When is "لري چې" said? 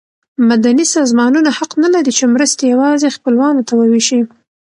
1.93-2.25